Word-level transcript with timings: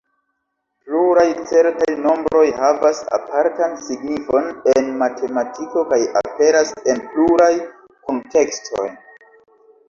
Pluraj 0.85 1.25
certaj 1.49 1.97
nombroj 2.05 2.45
havas 2.61 3.01
apartan 3.17 3.75
signifon 3.89 4.49
en 4.71 4.89
matematiko, 5.03 5.85
kaj 5.93 6.01
aperas 6.23 6.73
en 6.95 7.05
pluraj 7.13 7.53
kuntekstoj. 8.09 8.89